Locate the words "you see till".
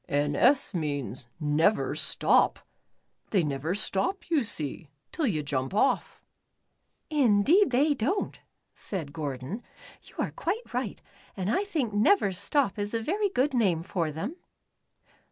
4.31-5.27